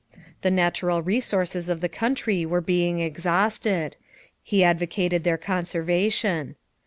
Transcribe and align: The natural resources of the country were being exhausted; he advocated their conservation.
The 0.41 0.49
natural 0.49 1.03
resources 1.03 1.69
of 1.69 1.79
the 1.79 1.87
country 1.87 2.43
were 2.43 2.59
being 2.59 2.99
exhausted; 2.99 3.97
he 4.41 4.63
advocated 4.63 5.23
their 5.23 5.37
conservation. 5.37 6.55